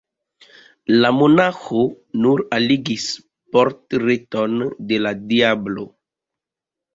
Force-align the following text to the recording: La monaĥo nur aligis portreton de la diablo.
La 1.01 1.09
monaĥo 1.17 1.81
nur 2.23 2.41
aligis 2.57 3.05
portreton 3.57 4.57
de 4.93 5.01
la 5.09 5.13
diablo. 5.35 5.87